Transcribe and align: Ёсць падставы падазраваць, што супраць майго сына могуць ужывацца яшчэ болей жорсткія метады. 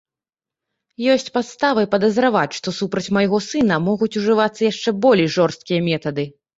Ёсць 1.15 1.29
падставы 1.35 1.83
падазраваць, 1.93 2.57
што 2.61 2.75
супраць 2.79 3.05
майго 3.21 3.43
сына 3.51 3.81
могуць 3.93 4.11
ужывацца 4.19 4.61
яшчэ 4.71 4.99
болей 5.09 5.35
жорсткія 5.41 5.91
метады. 5.95 6.23